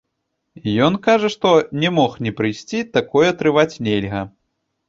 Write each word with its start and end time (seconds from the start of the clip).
Ён 0.85 0.93
кажа, 1.07 1.29
што 1.35 1.51
не 1.83 1.93
мог 1.97 2.17
не 2.29 2.35
прыйсці, 2.39 2.79
такое 2.99 3.29
трываць 3.43 3.81
нельга. 3.91 4.21